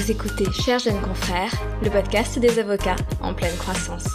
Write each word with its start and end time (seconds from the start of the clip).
Vous 0.00 0.10
écoutez 0.10 0.50
Chers 0.50 0.78
jeunes 0.78 1.02
confrères, 1.02 1.52
le 1.82 1.90
podcast 1.90 2.38
des 2.38 2.58
avocats 2.58 2.96
en 3.20 3.34
pleine 3.34 3.54
croissance. 3.58 4.08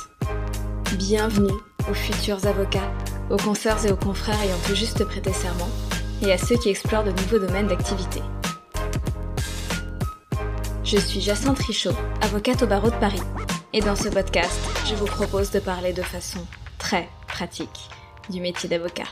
Bienvenue 0.97 1.53
aux 1.87 1.93
futurs 1.93 2.43
avocats, 2.47 2.91
aux 3.29 3.37
consoeurs 3.37 3.85
et 3.85 3.91
aux 3.91 3.95
confrères 3.95 4.41
ayant 4.41 4.57
tout 4.65 4.73
juste 4.73 5.05
prêté 5.05 5.31
serment, 5.31 5.69
et 6.23 6.31
à 6.31 6.39
ceux 6.39 6.57
qui 6.57 6.69
explorent 6.69 7.03
de 7.03 7.11
nouveaux 7.11 7.37
domaines 7.37 7.67
d'activité. 7.67 8.19
Je 10.83 10.97
suis 10.97 11.21
Jacinthe 11.21 11.59
Richaud, 11.59 11.95
avocate 12.21 12.63
au 12.63 12.67
barreau 12.67 12.89
de 12.89 12.95
Paris, 12.95 13.21
et 13.71 13.79
dans 13.79 13.95
ce 13.95 14.09
podcast, 14.09 14.59
je 14.87 14.95
vous 14.95 15.05
propose 15.05 15.51
de 15.51 15.59
parler 15.59 15.93
de 15.93 16.01
façon 16.01 16.39
très 16.79 17.07
pratique 17.27 17.91
du 18.31 18.41
métier 18.41 18.67
d'avocat. 18.67 19.07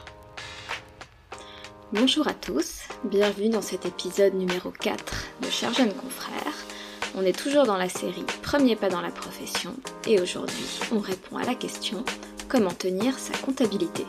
Bonjour 1.92 2.28
à 2.28 2.34
tous, 2.34 2.80
bienvenue 3.04 3.50
dans 3.50 3.62
cet 3.62 3.86
épisode 3.86 4.34
numéro 4.34 4.72
4 4.72 5.14
de 5.44 5.50
Chers 5.52 5.76
jeunes 5.76 5.94
confrères. 5.94 6.73
On 7.16 7.24
est 7.24 7.38
toujours 7.38 7.66
dans 7.66 7.78
la 7.78 7.90
série 7.90 8.26
Premier 8.42 8.76
pas 8.76 8.90
dans 8.90 9.02
la 9.02 9.12
profession 9.12 9.76
et 10.08 10.20
aujourd'hui 10.20 10.80
on 10.92 11.00
répond 11.00 11.38
à 11.38 11.44
la 11.44 11.54
question 11.54 12.04
comment 12.48 12.72
tenir 12.72 13.18
sa 13.20 13.38
comptabilité? 13.38 14.06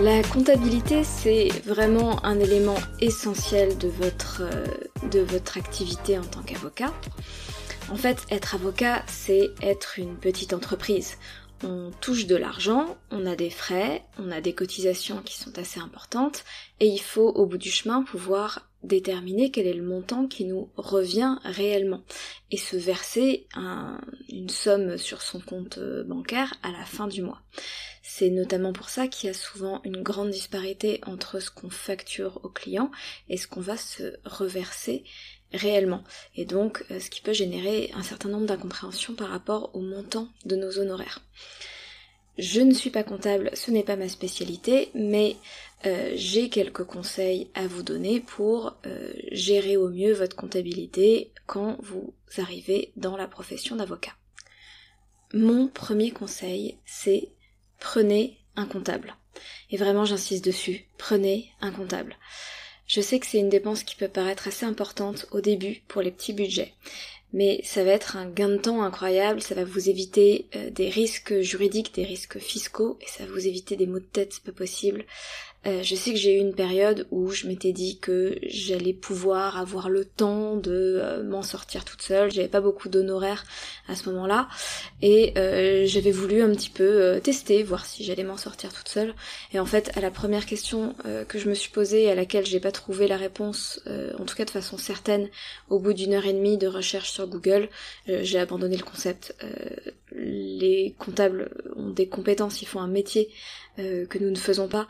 La 0.00 0.22
comptabilité, 0.22 1.02
c'est 1.02 1.48
vraiment 1.64 2.24
un 2.24 2.38
élément 2.38 2.78
essentiel 3.00 3.76
de 3.78 3.88
votre, 3.88 4.42
euh, 4.42 4.64
de 5.10 5.18
votre 5.18 5.58
activité 5.58 6.16
en 6.16 6.24
tant 6.24 6.42
qu'avocat. 6.42 6.92
En 7.90 7.96
fait, 7.96 8.18
être 8.30 8.54
avocat, 8.54 9.02
c'est 9.08 9.50
être 9.60 9.98
une 9.98 10.14
petite 10.16 10.52
entreprise 10.52 11.16
on 11.64 11.90
touche 12.00 12.26
de 12.26 12.36
l'argent, 12.36 12.96
on 13.10 13.26
a 13.26 13.34
des 13.34 13.50
frais, 13.50 14.04
on 14.18 14.30
a 14.30 14.40
des 14.40 14.54
cotisations 14.54 15.22
qui 15.22 15.36
sont 15.36 15.58
assez 15.58 15.80
importantes, 15.80 16.44
et 16.80 16.86
il 16.86 17.00
faut 17.00 17.28
au 17.28 17.46
bout 17.46 17.58
du 17.58 17.70
chemin 17.70 18.02
pouvoir 18.02 18.67
déterminer 18.82 19.50
quel 19.50 19.66
est 19.66 19.74
le 19.74 19.82
montant 19.82 20.26
qui 20.26 20.44
nous 20.44 20.70
revient 20.76 21.36
réellement, 21.44 22.02
et 22.50 22.56
se 22.56 22.76
verser 22.76 23.46
une 24.28 24.48
somme 24.48 24.98
sur 24.98 25.22
son 25.22 25.40
compte 25.40 25.78
euh, 25.78 26.04
bancaire 26.04 26.54
à 26.62 26.70
la 26.70 26.84
fin 26.84 27.08
du 27.08 27.22
mois. 27.22 27.42
C'est 28.02 28.30
notamment 28.30 28.72
pour 28.72 28.88
ça 28.88 29.06
qu'il 29.06 29.26
y 29.26 29.30
a 29.30 29.34
souvent 29.34 29.82
une 29.84 30.02
grande 30.02 30.30
disparité 30.30 31.00
entre 31.06 31.40
ce 31.40 31.50
qu'on 31.50 31.70
facture 31.70 32.40
au 32.42 32.48
client 32.48 32.90
et 33.28 33.36
ce 33.36 33.46
qu'on 33.46 33.60
va 33.60 33.76
se 33.76 34.16
reverser 34.24 35.04
réellement. 35.52 36.04
Et 36.34 36.44
donc, 36.44 36.84
euh, 36.90 37.00
ce 37.00 37.10
qui 37.10 37.20
peut 37.20 37.32
générer 37.32 37.90
un 37.94 38.02
certain 38.02 38.28
nombre 38.28 38.46
d'incompréhensions 38.46 39.14
par 39.14 39.28
rapport 39.28 39.74
au 39.74 39.80
montant 39.80 40.28
de 40.44 40.56
nos 40.56 40.78
honoraires. 40.78 41.20
Je 42.38 42.60
ne 42.60 42.72
suis 42.72 42.90
pas 42.90 43.02
comptable, 43.02 43.50
ce 43.54 43.72
n'est 43.72 43.82
pas 43.82 43.96
ma 43.96 44.08
spécialité, 44.08 44.90
mais 44.94 45.36
euh, 45.86 46.12
j'ai 46.14 46.48
quelques 46.48 46.84
conseils 46.84 47.50
à 47.54 47.66
vous 47.66 47.82
donner 47.82 48.20
pour 48.20 48.76
euh, 48.86 49.12
gérer 49.32 49.76
au 49.76 49.88
mieux 49.88 50.12
votre 50.12 50.36
comptabilité 50.36 51.32
quand 51.46 51.76
vous 51.80 52.14
arrivez 52.36 52.92
dans 52.96 53.16
la 53.16 53.26
profession 53.26 53.74
d'avocat. 53.74 54.12
Mon 55.34 55.66
premier 55.66 56.12
conseil, 56.12 56.78
c'est 56.86 57.32
prenez 57.80 58.38
un 58.54 58.66
comptable. 58.66 59.16
Et 59.70 59.76
vraiment 59.76 60.04
j'insiste 60.04 60.44
dessus, 60.44 60.86
prenez 60.96 61.50
un 61.60 61.72
comptable. 61.72 62.16
Je 62.86 63.00
sais 63.00 63.18
que 63.18 63.26
c'est 63.26 63.38
une 63.38 63.50
dépense 63.50 63.82
qui 63.82 63.96
peut 63.96 64.08
paraître 64.08 64.48
assez 64.48 64.64
importante 64.64 65.26
au 65.32 65.40
début 65.40 65.82
pour 65.88 66.02
les 66.02 66.12
petits 66.12 66.32
budgets, 66.32 66.72
mais 67.32 67.60
ça 67.64 67.84
va 67.84 67.90
être 67.90 68.16
un 68.16 68.28
gain 68.28 68.48
de 68.48 68.56
temps 68.56 68.82
incroyable, 68.82 69.40
ça 69.40 69.54
va 69.54 69.64
vous 69.64 69.90
éviter 69.90 70.46
euh, 70.56 70.70
des 70.70 70.88
risques 70.88 71.40
juridiques, 71.40 71.94
des 71.94 72.04
risques 72.04 72.38
fiscaux, 72.38 72.98
et 73.00 73.06
ça 73.06 73.24
va 73.24 73.32
vous 73.32 73.46
éviter 73.46 73.76
des 73.76 73.86
maux 73.86 73.98
de 73.98 74.04
tête 74.04 74.40
pas 74.44 74.52
possible. 74.52 75.04
Euh, 75.66 75.82
je 75.82 75.96
sais 75.96 76.12
que 76.12 76.16
j'ai 76.16 76.36
eu 76.36 76.38
une 76.38 76.54
période 76.54 77.08
où 77.10 77.30
je 77.30 77.48
m'étais 77.48 77.72
dit 77.72 77.98
que 77.98 78.38
j'allais 78.42 78.92
pouvoir 78.92 79.58
avoir 79.58 79.90
le 79.90 80.04
temps 80.04 80.56
de 80.56 81.00
euh, 81.02 81.24
m'en 81.24 81.42
sortir 81.42 81.84
toute 81.84 82.00
seule. 82.00 82.30
J'avais 82.30 82.48
pas 82.48 82.60
beaucoup 82.60 82.88
d'honoraires 82.88 83.44
à 83.88 83.96
ce 83.96 84.08
moment-là 84.08 84.48
et 85.02 85.32
euh, 85.36 85.84
j'avais 85.86 86.12
voulu 86.12 86.42
un 86.42 86.50
petit 86.50 86.70
peu 86.70 87.20
tester, 87.22 87.64
voir 87.64 87.86
si 87.86 88.04
j'allais 88.04 88.22
m'en 88.22 88.36
sortir 88.36 88.72
toute 88.72 88.88
seule. 88.88 89.14
Et 89.52 89.58
en 89.58 89.66
fait, 89.66 89.90
à 89.96 90.00
la 90.00 90.10
première 90.10 90.46
question 90.46 90.94
que 91.28 91.38
je 91.38 91.48
me 91.48 91.54
suis 91.54 91.70
posée 91.70 92.04
et 92.04 92.10
à 92.10 92.14
laquelle 92.14 92.46
j'ai 92.46 92.60
pas 92.60 92.72
trouvé 92.72 93.08
la 93.08 93.16
réponse, 93.16 93.80
en 94.18 94.24
tout 94.24 94.36
cas 94.36 94.44
de 94.44 94.50
façon 94.50 94.78
certaine, 94.78 95.28
au 95.68 95.78
bout 95.78 95.92
d'une 95.92 96.14
heure 96.14 96.26
et 96.26 96.32
demie 96.32 96.58
de 96.58 96.66
recherche 96.66 97.10
sur 97.10 97.26
Google, 97.26 97.68
j'ai 98.06 98.38
abandonné 98.38 98.76
le 98.76 98.84
concept. 98.84 99.34
les 100.12 100.94
comptables 100.98 101.50
ont 101.76 101.90
des 101.90 102.08
compétences, 102.08 102.62
ils 102.62 102.68
font 102.68 102.80
un 102.80 102.88
métier 102.88 103.30
euh, 103.78 104.06
que 104.06 104.18
nous 104.18 104.30
ne 104.30 104.36
faisons 104.36 104.66
pas. 104.66 104.88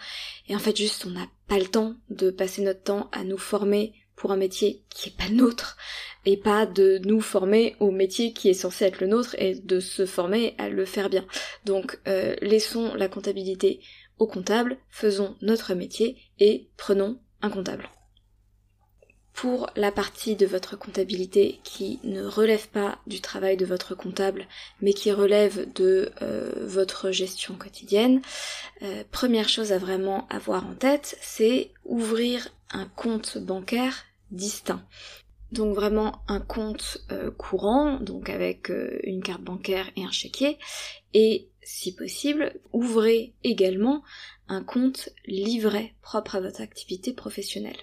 En 0.58 0.60
fait, 0.60 0.76
juste, 0.76 1.06
on 1.06 1.10
n'a 1.10 1.28
pas 1.46 1.56
le 1.56 1.66
temps 1.66 1.94
de 2.10 2.32
passer 2.32 2.62
notre 2.62 2.82
temps 2.82 3.08
à 3.12 3.22
nous 3.22 3.38
former 3.38 3.92
pour 4.16 4.32
un 4.32 4.36
métier 4.36 4.82
qui 4.90 5.08
est 5.08 5.16
pas 5.16 5.28
nôtre 5.28 5.76
et 6.26 6.36
pas 6.36 6.66
de 6.66 6.98
nous 7.04 7.20
former 7.20 7.76
au 7.78 7.92
métier 7.92 8.32
qui 8.32 8.48
est 8.48 8.54
censé 8.54 8.86
être 8.86 9.00
le 9.00 9.06
nôtre 9.06 9.36
et 9.38 9.54
de 9.54 9.78
se 9.78 10.04
former 10.04 10.56
à 10.58 10.68
le 10.68 10.84
faire 10.84 11.10
bien. 11.10 11.24
Donc 11.64 12.00
euh, 12.08 12.34
laissons 12.42 12.92
la 12.96 13.06
comptabilité 13.06 13.78
au 14.18 14.26
comptable, 14.26 14.78
faisons 14.90 15.36
notre 15.42 15.74
métier 15.74 16.16
et 16.40 16.68
prenons 16.76 17.20
un 17.40 17.50
comptable 17.50 17.88
pour 19.38 19.70
la 19.76 19.92
partie 19.92 20.34
de 20.34 20.46
votre 20.46 20.76
comptabilité 20.76 21.60
qui 21.62 22.00
ne 22.02 22.24
relève 22.24 22.66
pas 22.70 22.98
du 23.06 23.20
travail 23.20 23.56
de 23.56 23.64
votre 23.64 23.94
comptable, 23.94 24.48
mais 24.82 24.92
qui 24.92 25.12
relève 25.12 25.72
de 25.74 26.10
euh, 26.22 26.50
votre 26.66 27.12
gestion 27.12 27.54
quotidienne, 27.54 28.20
euh, 28.82 29.04
première 29.12 29.48
chose 29.48 29.70
à 29.70 29.78
vraiment 29.78 30.26
avoir 30.28 30.66
en 30.66 30.74
tête, 30.74 31.16
c'est 31.20 31.70
ouvrir 31.84 32.48
un 32.72 32.86
compte 32.86 33.38
bancaire 33.38 34.06
distinct. 34.32 34.82
Donc 35.52 35.72
vraiment 35.72 36.20
un 36.26 36.40
compte 36.40 36.98
euh, 37.12 37.30
courant, 37.30 38.00
donc 38.00 38.30
avec 38.30 38.72
une 39.04 39.22
carte 39.22 39.42
bancaire 39.42 39.88
et 39.94 40.02
un 40.02 40.10
chéquier, 40.10 40.58
et 41.14 41.46
si 41.62 41.94
possible, 41.94 42.54
ouvrez 42.72 43.34
également 43.44 44.02
un 44.48 44.64
compte 44.64 45.10
livret 45.26 45.94
propre 46.02 46.34
à 46.34 46.40
votre 46.40 46.60
activité 46.60 47.12
professionnelle 47.12 47.78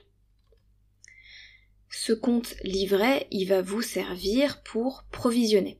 ce 1.90 2.14
compte 2.14 2.56
livret, 2.64 3.28
il 3.32 3.48
va 3.48 3.62
vous 3.62 3.82
servir 3.82 4.62
pour 4.64 5.06
provisionner. 5.12 5.80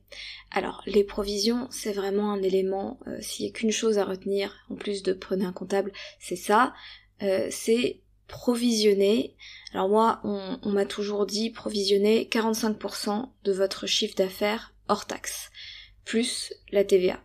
Alors, 0.50 0.82
les 0.86 1.04
provisions, 1.04 1.68
c'est 1.70 1.92
vraiment 1.92 2.32
un 2.32 2.42
élément, 2.42 2.98
euh, 3.06 3.18
s'il 3.20 3.44
n'y 3.44 3.50
a 3.50 3.54
qu'une 3.54 3.72
chose 3.72 3.98
à 3.98 4.04
retenir, 4.04 4.54
en 4.70 4.76
plus 4.76 5.02
de 5.02 5.12
prenez 5.12 5.44
un 5.44 5.52
comptable, 5.52 5.92
c'est 6.18 6.36
ça, 6.36 6.72
euh, 7.22 7.48
c'est 7.50 8.00
provisionner. 8.28 9.36
Alors 9.72 9.88
moi, 9.88 10.20
on, 10.24 10.58
on 10.62 10.70
m'a 10.70 10.86
toujours 10.86 11.26
dit 11.26 11.50
provisionner 11.50 12.28
45% 12.30 13.28
de 13.44 13.52
votre 13.52 13.86
chiffre 13.86 14.16
d'affaires 14.16 14.74
hors 14.88 15.06
taxe, 15.06 15.50
plus 16.04 16.52
la 16.72 16.84
TVA. 16.84 17.20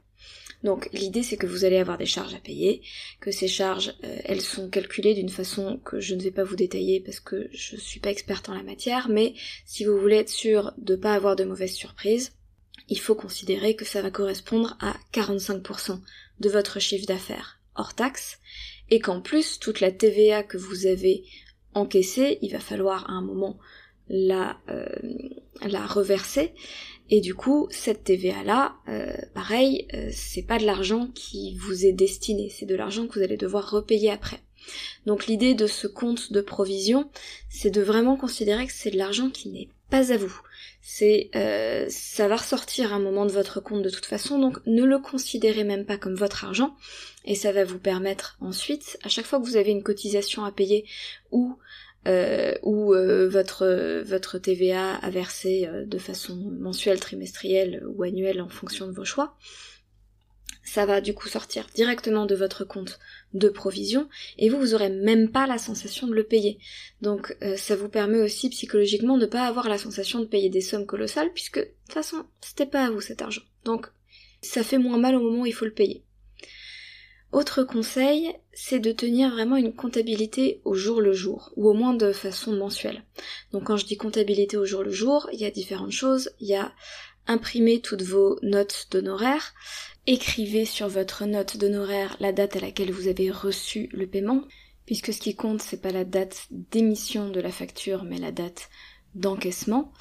Donc 0.64 0.90
l'idée 0.94 1.24
c'est 1.24 1.38
que 1.38 1.48
vous 1.48 1.66
allez 1.66 1.78
avoir 1.78 1.98
des 1.98 2.06
charges 2.06 2.36
à 2.36 2.40
payer, 2.40 2.82
que 3.20 3.32
ces 3.32 3.48
charges 3.48 3.94
euh, 4.04 4.20
elles 4.26 4.42
sont 4.42 4.70
calculées 4.70 5.14
d'une 5.14 5.30
façon 5.30 5.80
que 5.84 6.00
je 6.00 6.16
ne 6.16 6.22
vais 6.22 6.32
pas 6.32 6.44
vous 6.44 6.56
détailler 6.56 7.00
parce 7.00 7.20
que 7.20 7.50
je 7.52 7.76
suis 7.76 8.00
pas 8.00 8.12
experte 8.12 8.50
en 8.50 8.54
la 8.54 8.64
matière, 8.64 9.10
mais 9.10 9.34
si 9.66 9.86
vous 9.86 9.98
voulez 9.98 10.18
être 10.18 10.30
sûr 10.30 10.74
de 10.78 10.96
pas 10.96 11.14
avoir 11.14 11.36
de 11.36 11.44
mauvaises 11.44 11.74
surprises, 11.74 12.34
il 12.90 13.00
faut 13.00 13.16
considérer 13.16 13.76
que 13.76 13.86
ça 13.86 14.02
va 14.02 14.12
correspondre 14.12 14.78
à 14.82 14.96
45% 15.14 16.00
de 16.40 16.50
votre 16.50 16.80
chiffre 16.80 17.08
d'affaires 17.08 17.60
hors 17.76 17.96
taxe 17.96 18.40
et 18.90 19.00
qu'en 19.00 19.22
plus 19.22 19.60
toute 19.60 19.80
la 19.80 19.92
TVA 19.92 20.44
que 20.44 20.58
vous 20.58 20.86
avez 20.86 21.24
encaissée, 21.74 22.38
il 22.42 22.52
va 22.52 22.60
falloir 22.60 23.10
à 23.10 23.14
un 23.14 23.22
moment 23.22 23.58
la, 24.12 24.58
euh, 24.70 24.86
la 25.62 25.88
reverser 25.88 26.54
et 27.14 27.20
du 27.20 27.36
coup, 27.36 27.68
cette 27.72 28.06
TVA-là, 28.06 28.76
euh, 28.88 29.14
pareil, 29.36 29.86
euh, 29.94 30.10
c'est 30.14 30.44
pas 30.44 30.58
de 30.58 30.66
l'argent 30.66 31.10
qui 31.14 31.58
vous 31.58 31.86
est 31.86 31.92
destiné, 31.92 32.50
c'est 32.50 32.66
de 32.66 32.74
l'argent 32.74 33.06
que 33.06 33.20
vous 33.20 33.24
allez 33.24 33.36
devoir 33.36 33.70
repayer 33.70 34.10
après. 34.10 34.40
Donc 35.06 35.28
l'idée 35.28 35.54
de 35.54 35.68
ce 35.68 35.88
compte 35.88 36.32
de 36.32 36.40
provision, 36.40 37.10
c'est 37.50 37.70
de 37.70 37.82
vraiment 37.82 38.16
considérer 38.16 38.66
que 38.66 38.72
c'est 38.74 38.92
de 38.92 38.98
l'argent 38.98 39.30
qui 39.30 39.50
n'est 39.50 39.68
pas 39.90 40.14
à 40.14 40.18
vous. 40.18 40.40
C'est 40.82 41.30
euh, 41.36 41.86
ça 41.90 42.30
va 42.30 42.38
ressortir 42.38 42.94
à 42.94 42.96
un 42.96 43.00
moment 43.00 43.26
de 43.26 43.32
votre 43.32 43.60
compte 43.60 43.82
de 43.82 43.90
toute 43.90 44.06
façon, 44.06 44.40
donc 44.40 44.60
ne 44.66 44.84
le 44.84 45.00
considérez 45.00 45.66
même 45.66 45.86
pas 45.86 45.98
comme 45.98 46.16
votre 46.16 46.46
argent, 46.46 46.78
et 47.26 47.36
ça 47.36 47.52
va 47.52 47.66
vous 47.66 47.80
permettre 47.80 48.38
ensuite, 48.40 48.98
à 49.04 49.10
chaque 49.10 49.26
fois 49.26 49.40
que 49.40 49.46
vous 49.46 49.58
avez 49.58 49.72
une 49.72 49.84
cotisation 49.84 50.46
à 50.46 50.52
payer 50.52 50.86
ou 51.32 51.58
euh, 52.08 52.56
ou 52.64 52.96
euh, 52.96 53.30
votre 53.30 54.02
votre 54.04 54.40
TVA 54.40 54.96
à 54.96 55.10
verser 55.12 55.68
euh, 55.68 55.86
de 55.86 56.00
façon 56.00 56.36
mensuelle, 56.60 57.00
trimestrielle 57.00 57.84
ou 57.88 58.02
annuelle 58.02 58.42
en 58.42 58.50
fonction 58.50 58.88
de 58.88 58.92
vos 58.92 59.06
choix. 59.06 59.38
Ça 60.64 60.86
va 60.86 61.00
du 61.00 61.14
coup 61.14 61.28
sortir 61.28 61.68
directement 61.76 62.26
de 62.26 62.34
votre 62.34 62.66
compte 62.66 63.00
de 63.34 63.50
provision 63.50 64.10
et 64.38 64.50
vous 64.50 64.58
vous 64.58 64.74
aurez 64.74 64.90
même 64.90 65.30
pas 65.30 65.46
la 65.46 65.58
sensation 65.58 66.08
de 66.08 66.14
le 66.14 66.24
payer. 66.24 66.60
Donc 67.02 67.36
ça 67.58 67.76
vous 67.76 67.90
permet 67.90 68.22
aussi 68.22 68.50
psychologiquement 68.50 69.18
de 69.18 69.26
pas 69.26 69.48
avoir 69.48 69.68
la 69.68 69.78
sensation 69.78 70.20
de 70.20 70.26
payer 70.26 70.50
des 70.50 70.62
sommes 70.62 70.86
colossales 70.86 71.34
puisque 71.34 71.60
de 71.60 71.66
toute 71.66 71.94
façon 71.94 72.26
c'était 72.42 72.68
pas 72.68 72.86
à 72.86 72.90
vous 72.90 73.02
cet 73.02 73.22
argent. 73.22 73.42
Donc 73.66 73.88
ça 74.42 74.64
fait 74.64 74.78
moins 74.78 75.00
mal 75.00 75.16
au 75.16 75.22
moment 75.22 75.42
où 75.42 75.48
il 75.48 75.54
faut 75.54 75.66
le 75.66 75.74
payer. 75.74 76.04
Autre 77.32 77.64
conseil, 77.64 78.34
c'est 78.52 78.80
de 78.80 78.92
tenir 78.92 79.32
vraiment 79.32 79.56
une 79.56 79.74
comptabilité 79.74 80.62
au 80.66 80.74
jour 80.74 81.00
le 81.00 81.14
jour, 81.14 81.52
ou 81.56 81.70
au 81.70 81.74
moins 81.74 81.94
de 81.94 82.12
façon 82.12 82.52
mensuelle. 82.52 83.04
Donc 83.54 83.66
quand 83.66 83.78
je 83.78 83.86
dis 83.86 83.98
comptabilité 83.98 84.58
au 84.58 84.66
jour 84.66 84.84
le 84.84 84.92
jour, 84.92 85.30
il 85.32 85.40
y 85.40 85.46
a 85.46 85.52
différentes 85.52 85.92
choses. 85.92 86.32
Il 86.40 86.48
y 86.48 86.56
a 86.56 86.74
imprimer 87.28 87.80
toutes 87.80 88.02
vos 88.02 88.38
notes 88.42 88.88
d'honoraires, 88.92 89.54
écrivez 90.08 90.66
sur 90.66 90.88
votre 90.88 91.26
note 91.26 91.58
d'honoraire 91.58 92.18
la 92.20 92.32
date 92.32 92.56
à 92.56 92.60
laquelle 92.60 92.92
vous 92.92 93.08
avez 93.08 93.30
reçu 93.32 93.90
le 93.94 94.08
paiement, 94.08 94.44
puisque 94.86 95.14
ce 95.14 95.20
qui 95.20 95.36
compte 95.36 95.62
c'est 95.62 95.82
pas 95.82 95.92
la 95.92 96.04
date 96.04 96.48
d'émission 96.50 97.30
de 97.30 97.40
la 97.40 97.52
facture, 97.52 98.04
mais 98.04 98.18
la 98.18 98.32
date 98.32 98.70
d'encaissement. 99.16 99.94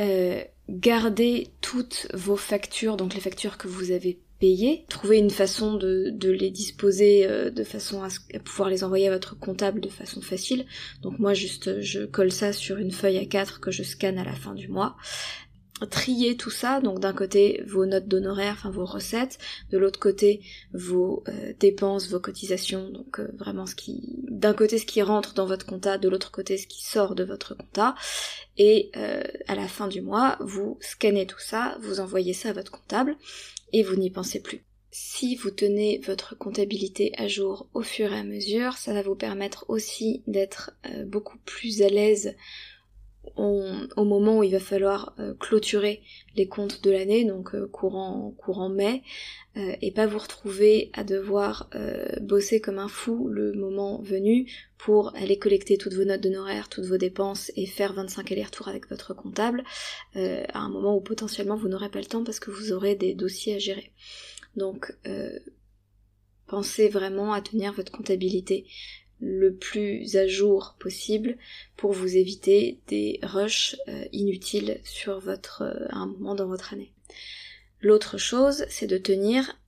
Euh, 0.00 0.42
gardez 0.68 1.48
toutes 1.60 2.08
vos 2.12 2.36
factures, 2.36 2.96
donc 2.96 3.14
les 3.14 3.20
factures 3.20 3.58
que 3.58 3.68
vous 3.68 3.92
avez 3.92 4.20
payées. 4.38 4.84
Trouvez 4.88 5.18
une 5.18 5.30
façon 5.30 5.74
de, 5.74 6.12
les 6.22 6.50
disposer 6.50 7.26
euh, 7.26 7.50
de 7.50 7.64
façon 7.64 8.02
à, 8.02 8.08
pouvoir 8.40 8.68
les 8.68 8.84
envoyer 8.84 9.08
à 9.08 9.12
votre 9.12 9.38
comptable 9.38 9.80
de 9.80 9.88
façon 9.88 10.20
facile. 10.20 10.66
Donc 11.02 11.18
moi 11.18 11.34
juste 11.34 11.80
je 11.80 12.04
colle 12.04 12.32
ça 12.32 12.52
sur 12.52 12.78
une 12.78 12.90
feuille 12.90 13.18
à 13.18 13.26
4 13.26 13.60
que 13.60 13.70
je 13.70 13.82
scanne 13.82 14.18
à 14.18 14.24
la 14.24 14.34
fin 14.34 14.54
du 14.54 14.68
mois 14.68 14.96
trier 15.84 16.36
tout 16.36 16.50
ça, 16.50 16.80
donc 16.80 17.00
d'un 17.00 17.12
côté 17.12 17.62
vos 17.66 17.84
notes 17.84 18.08
d'honoraires, 18.08 18.54
enfin 18.56 18.70
vos 18.70 18.86
recettes, 18.86 19.38
de 19.70 19.76
l'autre 19.76 20.00
côté 20.00 20.40
vos 20.72 21.22
euh, 21.28 21.52
dépenses, 21.60 22.08
vos 22.08 22.20
cotisations, 22.20 22.88
donc 22.88 23.20
euh, 23.20 23.28
vraiment 23.36 23.66
ce 23.66 23.74
qui, 23.74 24.16
d'un 24.30 24.54
côté 24.54 24.78
ce 24.78 24.86
qui 24.86 25.02
rentre 25.02 25.34
dans 25.34 25.46
votre 25.46 25.66
compta, 25.66 25.98
de 25.98 26.08
l'autre 26.08 26.30
côté 26.30 26.56
ce 26.56 26.66
qui 26.66 26.84
sort 26.84 27.14
de 27.14 27.24
votre 27.24 27.54
compta, 27.54 27.94
et 28.56 28.90
euh, 28.96 29.22
à 29.48 29.54
la 29.54 29.68
fin 29.68 29.88
du 29.88 30.00
mois 30.00 30.38
vous 30.40 30.78
scannez 30.80 31.26
tout 31.26 31.40
ça, 31.40 31.76
vous 31.82 32.00
envoyez 32.00 32.32
ça 32.32 32.50
à 32.50 32.52
votre 32.54 32.72
comptable 32.72 33.16
et 33.72 33.82
vous 33.82 33.96
n'y 33.96 34.10
pensez 34.10 34.40
plus. 34.40 34.64
Si 34.90 35.36
vous 35.36 35.50
tenez 35.50 36.00
votre 36.06 36.38
comptabilité 36.38 37.12
à 37.18 37.28
jour 37.28 37.68
au 37.74 37.82
fur 37.82 38.14
et 38.14 38.18
à 38.18 38.24
mesure, 38.24 38.78
ça 38.78 38.94
va 38.94 39.02
vous 39.02 39.14
permettre 39.14 39.66
aussi 39.68 40.22
d'être 40.26 40.70
beaucoup 41.04 41.36
plus 41.44 41.82
à 41.82 41.90
l'aise 41.90 42.34
au 43.36 44.04
moment 44.04 44.38
où 44.38 44.42
il 44.42 44.52
va 44.52 44.60
falloir 44.60 45.14
euh, 45.18 45.34
clôturer 45.34 46.02
les 46.36 46.46
comptes 46.46 46.82
de 46.82 46.90
l'année, 46.90 47.24
donc 47.24 47.54
euh, 47.54 47.66
courant, 47.66 48.34
courant 48.38 48.68
mai, 48.68 49.02
euh, 49.56 49.74
et 49.82 49.90
pas 49.90 50.06
vous 50.06 50.18
retrouver 50.18 50.90
à 50.92 51.04
devoir 51.04 51.70
bosser 52.20 52.60
comme 52.60 52.78
un 52.78 52.88
fou 52.88 53.28
le 53.28 53.52
moment 53.52 54.00
venu 54.02 54.50
pour 54.78 55.14
aller 55.16 55.38
collecter 55.38 55.78
toutes 55.78 55.94
vos 55.94 56.04
notes 56.04 56.20
d'honoraires, 56.20 56.68
toutes 56.68 56.84
vos 56.84 56.98
dépenses 56.98 57.50
et 57.56 57.66
faire 57.66 57.94
25 57.94 58.32
allers-retours 58.32 58.68
avec 58.68 58.88
votre 58.88 59.14
comptable, 59.14 59.64
à 60.14 60.58
un 60.58 60.68
moment 60.68 60.96
où 60.96 61.00
potentiellement 61.00 61.56
vous 61.56 61.68
n'aurez 61.68 61.88
pas 61.88 62.00
le 62.00 62.06
temps 62.06 62.24
parce 62.24 62.38
que 62.38 62.50
vous 62.50 62.72
aurez 62.72 62.94
des 62.94 63.14
dossiers 63.14 63.54
à 63.54 63.58
gérer. 63.58 63.92
Donc 64.56 64.92
pensez 66.46 66.88
vraiment 66.88 67.32
à 67.32 67.40
tenir 67.40 67.72
votre 67.72 67.92
comptabilité 67.92 68.66
le 69.20 69.54
plus 69.54 70.16
à 70.16 70.26
jour 70.26 70.76
possible 70.78 71.36
pour 71.76 71.92
vous 71.92 72.16
éviter 72.16 72.78
des 72.88 73.18
rushs 73.22 73.76
euh, 73.88 74.04
inutiles 74.12 74.80
sur 74.84 75.20
votre 75.20 75.62
euh, 75.62 75.86
un 75.90 76.06
moment 76.06 76.34
dans 76.34 76.46
votre 76.46 76.72
année. 76.72 76.92
L'autre 77.80 78.18
chose, 78.18 78.64
c'est 78.68 78.86
de 78.86 78.98
tenir 78.98 79.58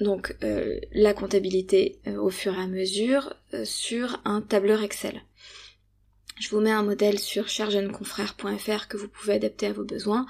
donc 0.00 0.36
euh, 0.42 0.80
la 0.92 1.12
comptabilité 1.12 1.98
au 2.06 2.30
fur 2.30 2.54
et 2.54 2.62
à 2.62 2.68
mesure 2.68 3.34
sur 3.64 4.20
un 4.24 4.40
tableur 4.40 4.82
Excel. 4.82 5.22
Je 6.38 6.50
vous 6.50 6.60
mets 6.60 6.70
un 6.70 6.84
modèle 6.84 7.18
sur 7.18 7.48
cherjeuneconfrère.fr 7.48 8.86
que 8.86 8.96
vous 8.96 9.08
pouvez 9.08 9.34
adapter 9.34 9.66
à 9.66 9.72
vos 9.72 9.84
besoins. 9.84 10.26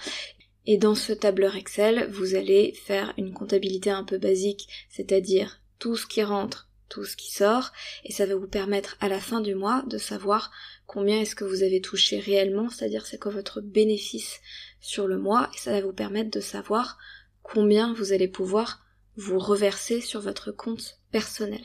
Et 0.65 0.79
dans 0.79 0.95
ce 0.95 1.13
tableur 1.13 1.55
Excel, 1.57 2.09
vous 2.11 2.35
allez 2.35 2.73
faire 2.73 3.13
une 3.19 3.33
comptabilité 3.33 3.91
un 3.91 4.05
peu 4.05 4.17
basique, 4.17 4.69
c'est-à-dire 4.89 5.61
tout 5.79 5.97
ce 5.97 6.07
qui 6.07 6.23
rentre 6.23 6.68
tout 6.89 7.05
ce 7.05 7.17
qui 7.17 7.33
sort 7.33 7.73
et 8.05 8.13
ça 8.13 8.27
va 8.27 8.35
vous 8.35 8.49
permettre 8.49 8.97
à 9.01 9.09
la 9.09 9.21
fin 9.21 9.41
du 9.41 9.55
mois 9.55 9.83
de 9.87 9.99
savoir 9.99 10.51
combien 10.87 11.21
est-ce 11.21 11.35
que 11.35 11.45
vous 11.45 11.63
avez 11.63 11.81
touché 11.81 12.19
réellement, 12.19 12.69
c'est-à-dire 12.69 13.07
c'est 13.07 13.19
quoi 13.19 13.33
votre 13.33 13.61
bénéfice 13.61 14.41
sur 14.81 15.07
le 15.07 15.19
mois 15.19 15.51
et 15.55 15.59
ça 15.59 15.73
va 15.73 15.81
vous 15.81 15.93
permettre 15.93 16.31
de 16.31 16.41
savoir 16.41 16.99
combien 17.43 17.95
vous 17.95 18.13
allez 18.13 18.29
pouvoir 18.29 18.85
vous 19.17 19.39
reverser 19.39 20.01
sur 20.01 20.21
votre 20.21 20.53
compte 20.53 20.99
personnel. 21.11 21.65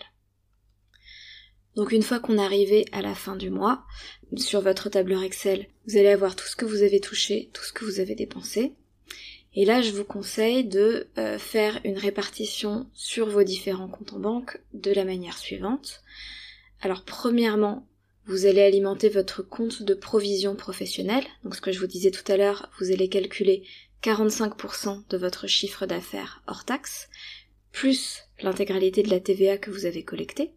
Donc 1.76 1.92
une 1.92 2.04
fois 2.04 2.20
qu'on 2.20 2.38
est 2.38 2.44
arrivé 2.44 2.86
à 2.92 3.02
la 3.02 3.16
fin 3.16 3.36
du 3.36 3.50
mois, 3.50 3.84
sur 4.38 4.62
votre 4.62 4.90
tableur 4.90 5.24
Excel, 5.24 5.68
vous 5.88 5.98
allez 5.98 6.10
avoir 6.10 6.36
tout 6.36 6.46
ce 6.46 6.56
que 6.56 6.66
vous 6.66 6.84
avez 6.84 7.00
touché, 7.00 7.50
tout 7.54 7.64
ce 7.64 7.74
que 7.74 7.86
vous 7.86 8.00
avez 8.00 8.16
dépensé. 8.16 8.76
Et 9.56 9.66
là, 9.66 9.82
je 9.82 9.92
vous 9.92 10.04
conseille 10.04 10.64
de 10.64 11.08
euh, 11.18 11.38
faire 11.38 11.80
une 11.84 11.98
répartition 11.98 12.88
sur 12.94 13.30
vos 13.30 13.44
différents 13.44 13.88
comptes 13.88 14.14
en 14.14 14.20
banque 14.20 14.60
de 14.74 14.92
la 14.92 15.06
manière 15.06 15.38
suivante. 15.38 16.02
Alors, 16.82 17.04
premièrement, 17.04 17.88
vous 18.26 18.46
allez 18.46 18.62
alimenter 18.62 19.10
votre 19.10 19.44
compte 19.44 19.84
de 19.84 19.94
provision 19.94 20.56
professionnelle. 20.56 21.26
Donc, 21.44 21.56
ce 21.56 21.62
que 21.62 21.72
je 21.72 21.80
vous 21.80 21.88
disais 21.88 22.12
tout 22.12 22.30
à 22.32 22.38
l'heure, 22.38 22.70
vous 22.80 22.92
allez 22.92 23.10
calculer 23.10 23.64
45% 24.02 25.08
de 25.10 25.18
votre 25.18 25.48
chiffre 25.48 25.86
d'affaires 25.86 26.42
hors 26.48 26.66
taxe, 26.66 27.10
plus 27.72 28.24
l'intégralité 28.42 29.04
de 29.04 29.10
la 29.10 29.20
TVA 29.20 29.58
que 29.58 29.72
vous 29.72 29.86
avez 29.86 30.04
collectée. 30.04 30.52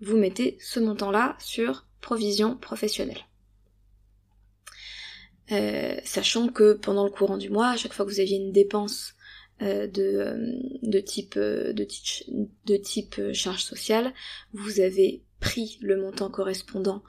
Vous 0.00 0.16
mettez 0.16 0.56
ce 0.60 0.78
montant-là 0.78 1.36
sur 1.38 1.84
provision 2.00 2.56
professionnelle. 2.56 3.24
Euh, 5.52 5.96
sachant 6.04 6.48
que 6.48 6.72
pendant 6.74 7.04
le 7.04 7.10
courant 7.10 7.36
du 7.36 7.50
mois, 7.50 7.68
à 7.68 7.76
chaque 7.76 7.92
fois 7.92 8.04
que 8.04 8.10
vous 8.10 8.20
aviez 8.20 8.36
une 8.36 8.52
dépense 8.52 9.14
euh, 9.62 9.86
de, 9.86 10.02
euh, 10.02 10.52
de, 10.82 10.98
type, 10.98 11.38
de, 11.38 11.86
de 12.66 12.76
type 12.76 13.32
charge 13.32 13.62
sociale, 13.62 14.12
vous 14.52 14.80
avez 14.80 15.22
pris 15.40 15.78
le 15.80 16.00
montant 16.00 16.30
correspondant 16.30 17.02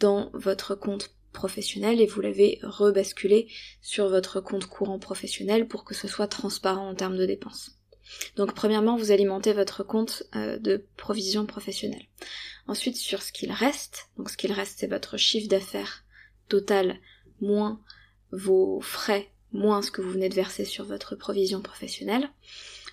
dans 0.00 0.30
votre 0.34 0.74
compte 0.74 1.14
professionnel 1.32 2.00
et 2.00 2.06
vous 2.06 2.20
l'avez 2.20 2.58
rebasculé 2.62 3.48
sur 3.80 4.08
votre 4.08 4.40
compte 4.40 4.66
courant 4.66 4.98
professionnel 4.98 5.68
pour 5.68 5.84
que 5.84 5.94
ce 5.94 6.08
soit 6.08 6.28
transparent 6.28 6.88
en 6.88 6.94
termes 6.94 7.16
de 7.16 7.26
dépenses. 7.26 7.78
Donc 8.36 8.54
premièrement, 8.54 8.96
vous 8.96 9.12
alimentez 9.12 9.52
votre 9.52 9.82
compte 9.82 10.24
de 10.34 10.86
provision 10.96 11.46
professionnelle. 11.46 12.04
Ensuite, 12.66 12.96
sur 12.96 13.22
ce 13.22 13.32
qu'il 13.32 13.50
reste, 13.50 14.08
donc 14.16 14.30
ce 14.30 14.36
qu'il 14.36 14.52
reste, 14.52 14.78
c'est 14.78 14.86
votre 14.86 15.16
chiffre 15.16 15.48
d'affaires 15.48 16.04
total 16.48 16.98
moins 17.44 17.80
vos 18.32 18.80
frais, 18.80 19.30
moins 19.52 19.82
ce 19.82 19.90
que 19.90 20.02
vous 20.02 20.10
venez 20.10 20.28
de 20.28 20.34
verser 20.34 20.64
sur 20.64 20.84
votre 20.84 21.14
provision 21.14 21.60
professionnelle, 21.60 22.30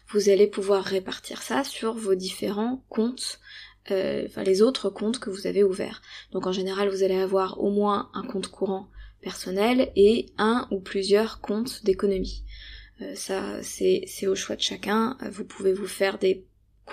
vous 0.09 0.29
allez 0.29 0.47
pouvoir 0.47 0.83
répartir 0.83 1.41
ça 1.41 1.63
sur 1.63 1.93
vos 1.93 2.15
différents 2.15 2.83
comptes, 2.89 3.39
euh, 3.91 4.25
enfin 4.27 4.43
les 4.43 4.61
autres 4.61 4.89
comptes 4.89 5.19
que 5.19 5.29
vous 5.29 5.47
avez 5.47 5.63
ouverts. 5.63 6.01
Donc 6.31 6.47
en 6.47 6.51
général, 6.51 6.89
vous 6.89 7.03
allez 7.03 7.19
avoir 7.19 7.61
au 7.61 7.71
moins 7.71 8.09
un 8.13 8.23
compte 8.23 8.49
courant 8.49 8.89
personnel 9.21 9.91
et 9.95 10.27
un 10.37 10.67
ou 10.71 10.79
plusieurs 10.79 11.41
comptes 11.41 11.83
d'économie. 11.83 12.43
Euh, 13.01 13.15
ça, 13.15 13.63
c'est 13.63 14.27
au 14.27 14.35
choix 14.35 14.55
de 14.55 14.61
chacun. 14.61 15.17
Vous 15.31 15.45
pouvez 15.45 15.73
vous 15.73 15.87
faire 15.87 16.17
des 16.19 16.45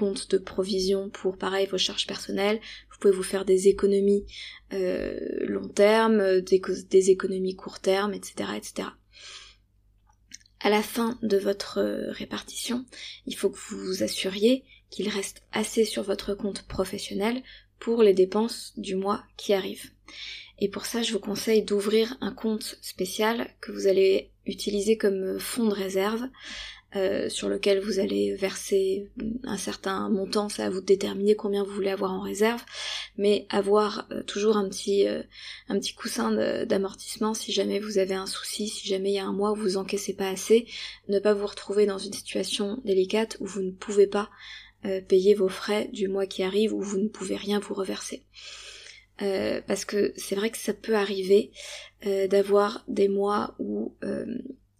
de 0.02 0.38
provision 0.38 1.10
pour 1.10 1.36
pareil 1.36 1.66
vos 1.66 1.78
charges 1.78 2.06
personnelles, 2.06 2.60
vous 2.90 2.98
pouvez 3.00 3.14
vous 3.14 3.22
faire 3.22 3.44
des 3.44 3.68
économies 3.68 4.24
euh, 4.72 5.18
long 5.40 5.68
terme, 5.68 6.40
des, 6.40 7.10
économies 7.10 7.56
court 7.56 7.80
terme, 7.80 8.14
etc., 8.14 8.50
etc. 8.56 8.88
À 10.60 10.70
la 10.70 10.82
fin 10.82 11.18
de 11.22 11.36
votre 11.36 11.78
euh, 11.78 12.10
répartition, 12.10 12.84
il 13.26 13.36
faut 13.36 13.50
que 13.50 13.58
vous 13.58 13.78
vous 13.78 14.02
assuriez 14.02 14.64
qu'il 14.90 15.08
reste 15.08 15.42
assez 15.52 15.84
sur 15.84 16.02
votre 16.02 16.34
compte 16.34 16.62
professionnel 16.66 17.42
pour 17.78 18.02
les 18.02 18.14
dépenses 18.14 18.72
du 18.76 18.96
mois 18.96 19.22
qui 19.36 19.52
arrivent. 19.52 19.90
Et 20.58 20.68
pour 20.68 20.86
ça, 20.86 21.02
je 21.02 21.12
vous 21.12 21.20
conseille 21.20 21.62
d'ouvrir 21.62 22.16
un 22.20 22.32
compte 22.32 22.78
spécial 22.82 23.54
que 23.60 23.70
vous 23.70 23.86
allez 23.86 24.32
utiliser 24.46 24.96
comme 24.96 25.38
fonds 25.38 25.68
de 25.68 25.74
réserve 25.74 26.24
euh, 26.96 27.28
sur 27.28 27.50
lequel 27.50 27.80
vous 27.80 27.98
allez 27.98 28.34
verser 28.34 29.10
un 29.44 29.58
certain 29.58 30.08
montant, 30.08 30.48
c'est 30.48 30.62
à 30.62 30.70
vous 30.70 30.80
déterminer 30.80 31.34
combien 31.34 31.62
vous 31.62 31.72
voulez 31.72 31.90
avoir 31.90 32.14
en 32.14 32.22
réserve, 32.22 32.62
mais 33.18 33.46
avoir 33.50 34.08
euh, 34.10 34.22
toujours 34.22 34.56
un 34.56 34.66
petit 34.70 35.06
euh, 35.06 35.22
un 35.68 35.78
petit 35.78 35.92
coussin 35.92 36.32
d'amortissement 36.64 37.34
si 37.34 37.52
jamais 37.52 37.78
vous 37.78 37.98
avez 37.98 38.14
un 38.14 38.24
souci, 38.24 38.68
si 38.68 38.88
jamais 38.88 39.10
il 39.10 39.16
y 39.16 39.18
a 39.18 39.26
un 39.26 39.34
mois 39.34 39.52
où 39.52 39.56
vous 39.56 39.76
encaissez 39.76 40.14
pas 40.14 40.30
assez, 40.30 40.66
ne 41.08 41.18
pas 41.18 41.34
vous 41.34 41.46
retrouver 41.46 41.84
dans 41.84 41.98
une 41.98 42.14
situation 42.14 42.80
délicate 42.86 43.36
où 43.40 43.46
vous 43.46 43.62
ne 43.62 43.72
pouvez 43.72 44.06
pas 44.06 44.30
payer 45.08 45.34
vos 45.34 45.48
frais 45.48 45.90
du 45.92 46.08
mois 46.08 46.26
qui 46.26 46.42
arrive, 46.42 46.72
où 46.72 46.80
vous 46.80 46.98
ne 46.98 47.08
pouvez 47.08 47.36
rien 47.36 47.58
vous 47.58 47.74
reverser. 47.74 48.22
parce 49.18 49.84
que 49.84 50.14
c'est 50.16 50.36
vrai 50.36 50.50
que 50.50 50.56
ça 50.56 50.72
peut 50.72 50.94
arriver 50.94 51.50
d'avoir 52.30 52.84
des 52.88 53.08
mois 53.08 53.56
où 53.58 53.92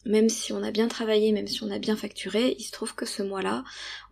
même 0.09 0.31
si 0.31 0.53
on 0.53 0.63
a 0.63 0.71
bien 0.71 0.89
travaillé, 0.89 1.31
même 1.33 1.47
si 1.47 1.63
on 1.63 1.71
a 1.71 1.79
bien 1.79 1.95
facturé, 1.95 2.57
il 2.59 2.65
se 2.65 2.73
trouve 2.73 2.95
que 2.95 3.07
ce 3.07 3.23
mois-là, 3.23 3.63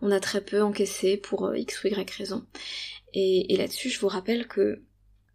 on 0.01 0.11
a 0.11 0.19
très 0.19 0.41
peu 0.41 0.61
encaissé 0.61 1.17
pour 1.17 1.47
euh, 1.47 1.57
X 1.57 1.83
ou 1.83 1.87
Y 1.87 2.11
raison. 2.15 2.45
Et, 3.13 3.57
là-dessus, 3.57 3.89
je 3.89 3.99
vous 3.99 4.07
rappelle 4.07 4.47
que 4.47 4.83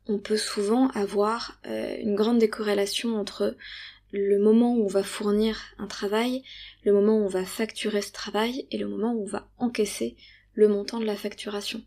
on 0.07 0.19
peut 0.19 0.37
souvent 0.37 0.89
avoir 0.91 1.61
euh, 1.67 1.97
une 2.01 2.15
grande 2.15 2.39
décorrélation 2.39 3.17
entre 3.17 3.57
le 4.13 4.39
moment 4.39 4.75
où 4.77 4.85
on 4.85 4.89
va 4.89 5.03
fournir 5.03 5.61
un 5.79 5.87
travail, 5.87 6.45
le 6.85 6.93
moment 6.93 7.19
où 7.19 7.25
on 7.25 7.29
va 7.29 7.45
facturer 7.45 8.03
ce 8.03 8.13
travail 8.13 8.67
et 8.71 8.79
le 8.79 8.87
moment 8.87 9.13
où 9.15 9.23
on 9.23 9.31
va 9.31 9.49
encaisser 9.59 10.17
le 10.55 10.69
montant 10.69 11.01
de 11.01 11.07
la 11.07 11.17
facturation. 11.17 11.83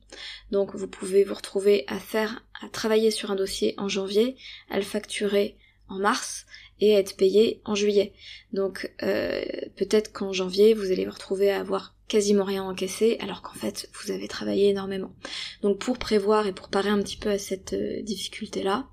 Donc 0.51 0.75
vous 0.75 0.87
pouvez 0.87 1.23
vous 1.23 1.35
retrouver 1.35 1.85
à 1.87 1.99
faire, 1.99 2.43
à 2.61 2.67
travailler 2.67 3.11
sur 3.11 3.31
un 3.31 3.35
dossier 3.35 3.73
en 3.77 3.87
janvier, 3.87 4.35
à 4.69 4.77
le 4.77 4.83
facturer 4.83 5.55
en 5.87 5.99
mars 5.99 6.45
et 6.79 6.91
être 6.91 7.15
payé 7.15 7.61
en 7.65 7.75
juillet. 7.75 8.13
Donc 8.53 8.91
euh, 9.03 9.43
peut-être 9.75 10.11
qu'en 10.11 10.33
janvier 10.33 10.73
vous 10.73 10.91
allez 10.91 11.05
vous 11.05 11.11
retrouver 11.11 11.51
à 11.51 11.59
avoir 11.59 11.95
quasiment 12.07 12.43
rien 12.43 12.63
encaissé 12.63 13.17
alors 13.21 13.41
qu'en 13.41 13.53
fait 13.53 13.89
vous 13.93 14.11
avez 14.11 14.27
travaillé 14.27 14.69
énormément. 14.69 15.13
Donc 15.61 15.79
pour 15.79 15.97
prévoir 15.97 16.47
et 16.47 16.53
pour 16.53 16.69
parer 16.69 16.89
un 16.89 17.01
petit 17.01 17.17
peu 17.17 17.29
à 17.29 17.37
cette 17.37 17.73
euh, 17.73 18.01
difficulté 18.01 18.63
là, 18.63 18.87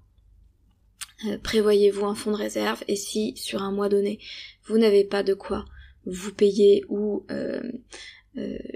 euh, 1.26 1.38
prévoyez-vous 1.38 2.04
un 2.04 2.14
fonds 2.14 2.32
de 2.32 2.36
réserve 2.36 2.82
et 2.88 2.96
si 2.96 3.36
sur 3.36 3.62
un 3.62 3.72
mois 3.72 3.88
donné 3.88 4.18
vous 4.64 4.78
n'avez 4.78 5.04
pas 5.04 5.22
de 5.22 5.34
quoi 5.34 5.64
vous 6.04 6.32
payer 6.32 6.84
ou 6.88 7.24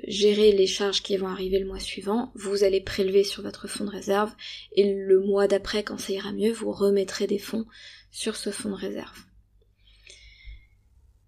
gérer 0.07 0.53
les 0.53 0.67
charges 0.67 1.03
qui 1.03 1.17
vont 1.17 1.29
arriver 1.29 1.59
le 1.59 1.67
mois 1.67 1.81
suivant, 1.81 2.31
vous 2.35 2.63
allez 2.63 2.81
prélever 2.81 3.25
sur 3.25 3.43
votre 3.43 3.67
fonds 3.67 3.87
de 3.87 3.91
réserve 3.91 4.31
et 4.73 4.93
le 4.93 5.19
mois 5.19 5.49
d'après 5.49 5.83
quand 5.83 5.99
ça 5.99 6.13
ira 6.13 6.31
mieux 6.33 6.53
vous 6.53 6.71
remettrez 6.71 7.27
des 7.27 7.39
fonds 7.39 7.65
sur 8.17 8.35
ce 8.35 8.49
fonds 8.49 8.71
de 8.71 8.75
réserve. 8.75 9.27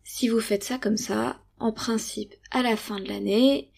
Si 0.04 0.26
vous 0.26 0.40
faites 0.40 0.64
ça 0.64 0.78
comme 0.78 0.96
ça, 0.96 1.38
en 1.58 1.70
principe, 1.70 2.34
à 2.50 2.62
la 2.62 2.78
fin 2.78 2.98
de 2.98 3.06
l'année, 3.06 3.70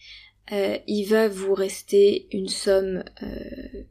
euh, 0.53 0.77
il 0.87 1.03
va 1.07 1.27
vous 1.27 1.53
rester 1.53 2.29
une 2.31 2.47
somme 2.47 3.03
euh, 3.21 3.83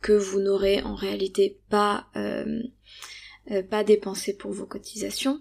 que 0.00 0.12
vous 0.12 0.40
n'aurez 0.40 0.82
en 0.82 0.96
réalité 0.96 1.60
pas, 1.68 2.08
euh, 2.16 2.60
pas 3.70 3.84
dépensée 3.84 4.36
pour 4.36 4.50
vos 4.50 4.66
cotisations. 4.66 5.40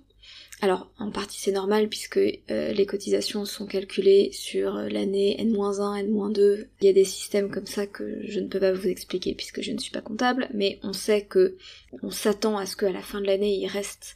Alors, 0.63 0.89
en 0.97 1.11
partie 1.11 1.41
c'est 1.41 1.51
normal 1.51 1.89
puisque 1.89 2.15
les 2.15 2.85
cotisations 2.85 3.43
sont 3.43 3.65
calculées 3.65 4.29
sur 4.31 4.75
l'année 4.75 5.35
N-1, 5.41 5.99
N-2. 5.99 6.67
Il 6.79 6.85
y 6.85 6.89
a 6.89 6.93
des 6.93 7.03
systèmes 7.03 7.51
comme 7.51 7.65
ça 7.65 7.85
que 7.85 8.25
je 8.25 8.39
ne 8.39 8.47
peux 8.47 8.61
pas 8.61 8.71
vous 8.71 8.87
expliquer 8.87 9.35
puisque 9.35 9.61
je 9.61 9.73
ne 9.73 9.77
suis 9.77 9.91
pas 9.91 9.99
comptable, 9.99 10.47
mais 10.53 10.79
on 10.81 10.93
sait 10.93 11.25
que 11.25 11.57
on 12.01 12.11
s'attend 12.11 12.57
à 12.57 12.65
ce 12.65 12.77
qu'à 12.77 12.93
la 12.93 13.01
fin 13.01 13.19
de 13.19 13.25
l'année 13.25 13.57
il 13.57 13.67
reste 13.67 14.15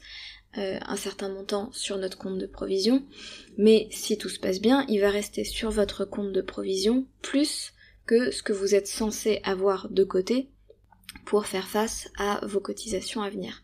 euh, 0.58 0.80
un 0.88 0.96
certain 0.96 1.27
montant 1.27 1.70
sur 1.74 1.98
notre 1.98 2.18
compte 2.18 2.38
de 2.38 2.48
provision, 2.48 3.04
mais 3.58 3.89
si 3.92 4.18
tout 4.18 4.30
se 4.30 4.39
passe 4.39 4.62
bien, 4.62 4.86
il 4.88 5.01
va 5.01 5.10
rester 5.10 5.44
sur 5.44 5.70
votre 5.70 6.06
compte 6.06 6.32
de 6.32 6.42
provision 6.42 7.06
plus 7.22 7.74
que 8.06 8.32
ce 8.32 8.42
que 8.42 8.54
vous 8.54 8.74
êtes 8.74 8.88
censé 8.88 9.42
avoir 9.44 9.89
de 9.89 10.06
côté 10.06 10.48
pour 11.26 11.46
faire 11.46 11.68
face 11.68 12.10
à 12.18 12.40
vos 12.46 12.60
cotisations 12.60 13.22
à 13.22 13.30
venir. 13.30 13.62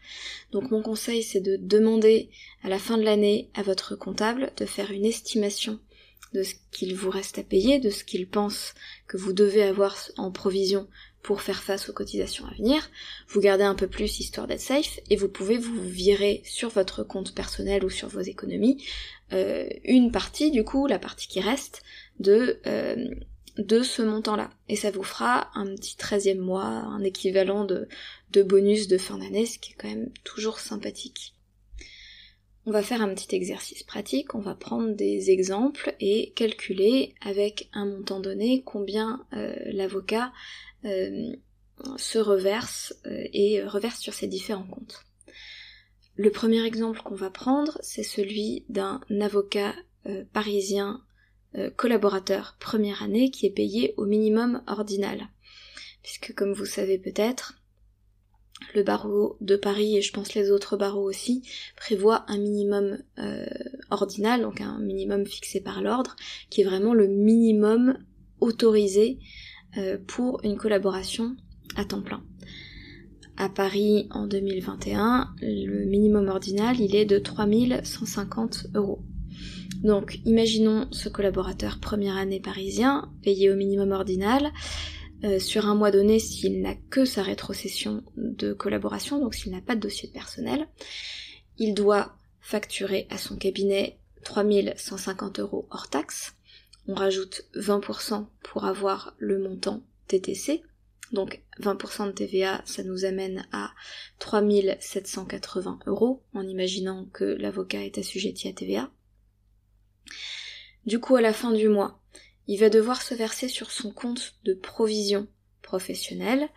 Donc 0.52 0.72
mon 0.72 0.82
conseil 0.82 1.24
c'est 1.24 1.42
de 1.42 1.58
demander 1.58 2.30
à 2.64 2.70
la 2.70 2.80
fin 2.80 2.98
de 2.98 3.04
l'année 3.04 3.50
à 3.54 3.64
votre 3.64 3.96
comptable 3.96 4.52
de 4.58 4.66
faire 4.66 4.92
une 4.92 5.06
estimation 5.06 5.80
de 6.34 6.44
ce 6.44 6.56
qu'il 6.72 6.96
vous 6.96 7.10
reste 7.10 7.38
à 7.38 7.44
payer, 7.44 7.80
de 7.80 7.90
ce 7.90 8.04
qu'il 8.04 8.28
pense 8.28 8.74
que 9.08 9.18
vous 9.18 9.34
devez 9.34 9.64
avoir 9.64 9.98
en 10.18 10.32
provision 10.32 10.88
pour 11.22 11.42
faire 11.42 11.64
face 11.64 11.90
aux 11.90 11.94
cotisations 11.94 12.46
à 12.46 12.54
venir, 12.54 12.90
vous 13.30 13.40
gardez 13.40 13.64
un 13.64 13.76
peu 13.76 13.88
plus 13.88 14.20
histoire 14.20 14.46
d'être 14.46 14.60
safe, 14.60 15.00
et 15.10 15.16
vous 15.16 15.30
pouvez 15.30 15.58
vous 15.58 15.82
virer 15.82 16.42
sur 16.44 16.70
votre 16.70 17.04
compte 17.04 17.34
personnel 17.34 17.86
ou 17.86 17.90
sur 17.90 18.10
vos 18.10 18.20
économies 18.20 18.86
euh, 19.32 19.66
une 19.86 20.12
partie, 20.12 20.52
du 20.52 20.66
coup, 20.66 20.86
la 20.86 21.00
partie 21.00 21.28
qui 21.30 21.40
reste, 21.40 21.82
de, 22.20 22.60
euh, 22.68 23.08
de 23.58 23.84
ce 23.84 24.02
montant-là. 24.02 24.50
Et 24.68 24.76
ça 24.76 24.92
vous 24.92 25.04
fera 25.04 25.50
un 25.58 25.66
petit 25.76 25.96
13e 25.96 26.40
mois, 26.40 26.64
un 26.64 27.04
équivalent 27.04 27.66
de, 27.66 27.88
bonus 28.44 28.88
de 28.88 28.98
fin 28.98 29.18
d'année, 29.18 29.46
ce 29.46 29.60
qui 29.60 29.72
est 29.72 29.76
quand 29.76 29.90
même 29.90 30.10
toujours 30.24 30.60
sympathique. 30.60 31.36
On 32.66 32.72
va 32.72 32.82
faire 32.82 33.02
un 33.02 33.14
petit 33.14 33.36
exercice 33.36 33.84
pratique, 33.84 34.36
on 34.36 34.40
va 34.40 34.56
prendre 34.56 34.96
des 34.96 35.32
exemples 35.32 35.96
et 36.00 36.32
calculer 36.32 37.14
avec 37.22 37.70
un 37.74 37.86
montant 37.86 38.22
donné 38.22 38.64
combien 38.64 39.26
euh, 39.34 39.54
l'avocat 39.66 40.32
euh, 40.86 41.36
se 41.98 42.20
reverse 42.20 42.96
euh, 43.06 43.28
et 43.34 43.62
reverse 43.64 44.00
sur 44.00 44.14
ses 44.14 44.28
différents 44.28 44.68
comptes. 44.68 45.04
Le 46.16 46.32
premier 46.32 46.64
exemple 46.66 47.02
qu'on 47.02 47.16
va 47.16 47.30
prendre, 47.30 47.78
c'est 47.82 48.04
celui 48.04 48.64
d'un 48.70 49.02
avocat 49.20 49.74
euh, 51.56 51.70
collaborateur 51.70 52.56
première 52.60 53.04
année 53.04 53.32
qui 53.32 53.46
est 53.46 53.52
payé 53.52 53.94
au 53.98 54.06
minimum 54.06 54.62
ordinal. 54.68 55.30
Puisque 56.02 56.34
comme 56.34 56.54
vous 56.54 56.66
savez 56.66 56.98
peut-être, 56.98 57.56
le 58.76 58.84
barreau 58.84 59.38
de 59.42 59.56
Paris 59.56 59.98
et 59.98 60.02
je 60.02 60.14
pense 60.14 60.36
les 60.36 60.52
autres 60.52 60.78
barreaux 60.78 61.08
aussi 61.08 61.44
prévoient 61.76 62.24
un 62.28 62.38
minimum 62.38 62.98
ordinal, 63.90 64.42
donc 64.42 64.62
un 64.62 64.80
minimum 64.80 65.26
fixé 65.26 65.60
par 65.60 65.82
l'ordre, 65.82 66.16
qui 66.50 66.62
est 66.62 66.66
vraiment 66.66 66.94
le 66.94 67.08
minimum 67.08 67.98
autorisé 68.44 69.20
euh, 69.78 69.98
pour 70.06 70.44
une 70.44 70.58
collaboration 70.58 71.36
à 71.76 71.86
temps 71.86 72.02
plein. 72.02 72.24
À 73.38 73.50
Paris 73.50 74.08
en 74.12 74.28
2021, 74.28 75.34
le 75.42 75.86
minimum 75.86 76.28
ordinal 76.28 76.80
il 76.80 76.96
est 76.96 77.06
de 77.06 77.18
3150 77.18 78.68
euros. 78.76 79.02
Donc 79.84 80.20
imaginons 80.26 80.88
ce 80.92 81.10
collaborateur 81.10 81.80
première 81.80 82.16
année 82.16 82.40
parisien 82.40 83.12
payé 83.22 83.52
au 83.52 83.56
minimum 83.56 83.92
ordinal 83.92 84.52
euh, 85.24 85.40
sur 85.40 85.68
un 85.68 85.76
mois 85.76 85.92
donné 85.92 86.20
s'il 86.20 86.62
n'a 86.62 86.76
que 86.76 87.06
sa 87.06 87.22
rétrocession 87.22 88.04
de 88.16 88.54
collaboration, 88.54 89.20
donc 89.20 89.36
s'il 89.36 89.52
n'a 89.52 89.62
pas 89.62 89.76
de 89.76 89.82
dossier 89.82 90.08
de 90.08 90.14
personnel, 90.14 90.68
il 91.58 91.74
doit 91.74 92.16
facturer 92.40 93.08
à 93.10 93.18
son 93.18 93.38
cabinet 93.38 94.00
3150 94.24 95.40
euros 95.40 95.68
hors 95.70 95.90
taxe, 95.90 96.36
on 96.88 96.94
rajoute 96.94 97.46
20% 97.56 98.26
pour 98.42 98.66
avoir 98.66 99.16
le 99.18 99.40
montant 99.40 99.84
TTC. 100.08 100.64
Donc 101.12 101.42
20% 101.62 102.08
de 102.08 102.12
TVA, 102.12 102.62
ça 102.66 102.84
nous 102.84 103.06
amène 103.06 103.46
à 103.52 103.72
3780 104.20 105.80
euros, 105.86 106.24
en 106.34 106.48
imaginant 106.48 107.06
que 107.14 107.24
l'avocat 107.24 107.84
est 107.84 108.00
assujetti 108.00 108.48
à 108.48 108.54
TVA. 108.54 108.90
Du 110.86 111.00
coup, 111.00 111.16
à 111.16 111.22
la 111.22 111.34
fin 111.34 111.52
du 111.52 111.70
mois, 111.70 112.00
il 112.48 112.60
va 112.60 112.70
devoir 112.70 113.02
se 113.02 113.16
verser 113.16 113.48
sur 113.48 113.72
son 113.72 113.92
compte 113.92 114.36
de 114.44 114.54
provision 114.54 115.28
professionnelle 115.62 116.50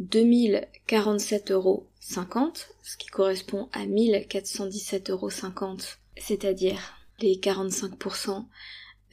2047,50 0.00 1.52
euros, 1.52 1.86
ce 2.82 2.96
qui 2.96 3.08
correspond 3.08 3.68
à 3.72 3.84
1417,50 3.84 5.10
euros, 5.10 5.30
c'est-à-dire 6.16 6.80
les 7.20 7.36
45% 7.36 8.46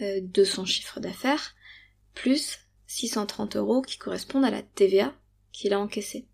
euh, 0.02 0.20
de 0.22 0.44
son 0.44 0.66
chiffre 0.66 1.00
d'affaires, 1.00 1.56
plus 2.14 2.60
630 2.88 3.58
euros 3.58 3.82
qui 3.82 3.98
correspondent 3.98 4.46
à 4.46 4.52
la 4.52 4.64
TVA 4.64 5.14
qu'il 5.52 5.74
a 5.74 5.80
encaissée. 5.80 6.26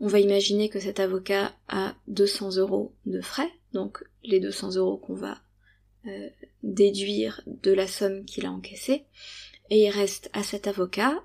On 0.00 0.08
va 0.08 0.18
imaginer 0.18 0.68
que 0.68 0.80
cet 0.80 0.98
avocat 0.98 1.54
a 1.68 1.94
200 2.08 2.56
euros 2.56 2.94
de 3.06 3.20
frais, 3.20 3.50
donc 3.72 4.02
les 4.24 4.40
200 4.40 4.74
euros 4.76 4.96
qu'on 4.96 5.14
va 5.14 5.40
euh, 6.06 6.28
déduire 6.62 7.40
de 7.46 7.72
la 7.72 7.86
somme 7.86 8.24
qu'il 8.24 8.46
a 8.46 8.50
encaissée, 8.50 9.04
et 9.70 9.84
il 9.84 9.90
reste 9.90 10.30
à 10.32 10.42
cet 10.42 10.66
avocat 10.66 11.22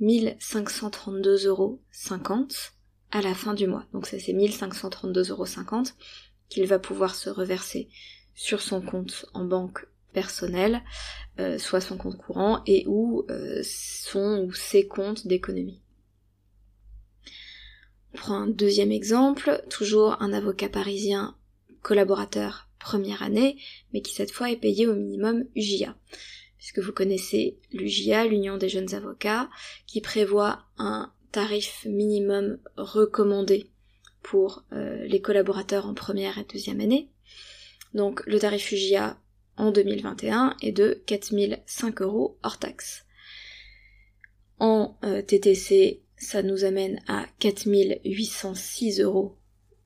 1532,50 0.00 1.46
euros 1.46 1.80
à 3.10 3.22
la 3.22 3.34
fin 3.34 3.54
du 3.54 3.66
mois. 3.66 3.86
Donc 3.92 4.06
c'est 4.06 4.18
ces 4.18 4.34
1532,50 4.34 5.30
euros 5.30 5.46
qu'il 6.48 6.66
va 6.66 6.78
pouvoir 6.78 7.14
se 7.14 7.30
reverser 7.30 7.88
sur 8.34 8.60
son 8.60 8.80
compte 8.80 9.26
en 9.34 9.44
banque 9.44 9.86
personnel, 10.12 10.82
euh, 11.38 11.58
soit 11.58 11.80
son 11.80 11.96
compte 11.96 12.16
courant 12.16 12.62
et 12.66 12.84
ou 12.86 13.24
euh, 13.30 13.62
son 13.64 14.44
ou 14.46 14.52
ses 14.52 14.86
comptes 14.86 15.26
d'économie. 15.26 15.82
On 18.14 18.18
prend 18.18 18.34
un 18.36 18.46
deuxième 18.46 18.92
exemple, 18.92 19.62
toujours 19.68 20.20
un 20.22 20.32
avocat 20.32 20.68
parisien 20.68 21.36
collaborateur 21.82 22.67
première 22.78 23.22
année, 23.22 23.56
mais 23.92 24.02
qui 24.02 24.14
cette 24.14 24.32
fois 24.32 24.50
est 24.50 24.56
payé 24.56 24.86
au 24.86 24.94
minimum 24.94 25.44
UJA. 25.54 25.96
Puisque 26.56 26.80
vous 26.80 26.92
connaissez 26.92 27.58
l'UJA, 27.72 28.26
l'Union 28.26 28.56
des 28.56 28.68
jeunes 28.68 28.94
avocats, 28.94 29.48
qui 29.86 30.00
prévoit 30.00 30.64
un 30.76 31.12
tarif 31.32 31.84
minimum 31.88 32.58
recommandé 32.76 33.70
pour 34.22 34.64
euh, 34.72 35.06
les 35.06 35.20
collaborateurs 35.20 35.86
en 35.86 35.94
première 35.94 36.38
et 36.38 36.44
deuxième 36.44 36.80
année. 36.80 37.10
Donc 37.94 38.24
le 38.26 38.38
tarif 38.38 38.72
UJA 38.72 39.18
en 39.56 39.70
2021 39.70 40.56
est 40.62 40.72
de 40.72 41.02
4005 41.06 42.02
euros 42.02 42.38
hors 42.42 42.58
taxe. 42.58 43.04
En 44.58 44.98
euh, 45.04 45.22
TTC, 45.22 46.02
ça 46.16 46.42
nous 46.42 46.64
amène 46.64 47.00
à 47.06 47.26
4806 47.38 49.00
euros, 49.00 49.36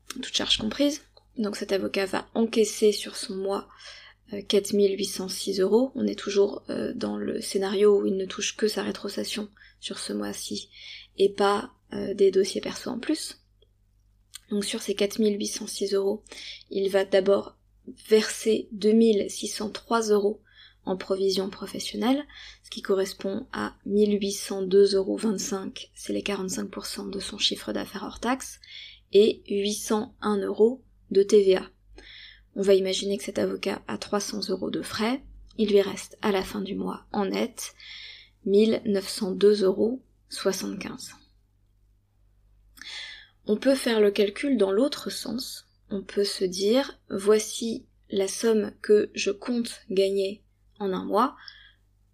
toutes 0.08 0.34
charges 0.34 0.58
comprises. 0.58 1.02
Donc 1.36 1.56
cet 1.56 1.72
avocat 1.72 2.06
va 2.06 2.28
encaisser 2.34 2.92
sur 2.92 3.16
son 3.16 3.36
mois 3.36 3.68
4806 4.48 5.60
euh, 5.60 5.64
euros. 5.64 5.92
On 5.94 6.06
est 6.06 6.18
toujours 6.18 6.62
euh, 6.70 6.92
dans 6.94 7.16
le 7.16 7.40
scénario 7.40 8.00
où 8.00 8.06
il 8.06 8.16
ne 8.16 8.26
touche 8.26 8.56
que 8.56 8.68
sa 8.68 8.82
rétrocession 8.82 9.48
sur 9.80 9.98
ce 9.98 10.12
mois-ci 10.12 10.70
et 11.18 11.28
pas 11.28 11.72
des 12.14 12.30
dossiers 12.30 12.62
perso 12.62 12.88
en 12.88 12.98
plus. 12.98 13.42
Donc 14.50 14.64
sur 14.64 14.80
ces 14.80 14.94
4806 14.94 15.92
euros, 15.92 16.22
il 16.70 16.88
va 16.88 17.04
d'abord 17.04 17.58
verser 18.08 18.68
2603 18.72 20.08
euros 20.08 20.40
en 20.84 20.96
provision 20.96 21.48
professionnelle, 21.48 22.24
ce 22.64 22.70
qui 22.70 22.82
correspond 22.82 23.46
à 23.52 23.74
1802,25 23.86 24.96
euros, 24.96 25.18
c'est 25.94 26.12
les 26.12 26.22
45% 26.22 27.10
de 27.10 27.20
son 27.20 27.38
chiffre 27.38 27.72
d'affaires 27.72 28.04
hors 28.04 28.20
taxe, 28.20 28.58
et 29.12 29.42
801 29.48 30.38
euros 30.38 30.82
de 31.12 31.22
TVA. 31.22 31.70
On 32.54 32.62
va 32.62 32.74
imaginer 32.74 33.16
que 33.16 33.24
cet 33.24 33.38
avocat 33.38 33.82
a 33.86 33.96
300 33.98 34.48
euros 34.50 34.70
de 34.70 34.82
frais, 34.82 35.22
il 35.58 35.70
lui 35.70 35.80
reste 35.80 36.18
à 36.22 36.32
la 36.32 36.42
fin 36.42 36.60
du 36.60 36.74
mois 36.74 37.06
en 37.12 37.26
net 37.26 37.74
1902,75 38.46 39.64
euros. 39.64 40.02
On 43.46 43.56
peut 43.56 43.74
faire 43.74 44.00
le 44.00 44.10
calcul 44.10 44.56
dans 44.56 44.72
l'autre 44.72 45.10
sens. 45.10 45.66
On 45.90 46.02
peut 46.02 46.24
se 46.24 46.44
dire, 46.44 46.98
voici 47.10 47.86
la 48.10 48.28
somme 48.28 48.72
que 48.82 49.10
je 49.14 49.30
compte 49.30 49.82
gagner 49.90 50.42
en 50.78 50.92
un 50.92 51.04
mois, 51.04 51.36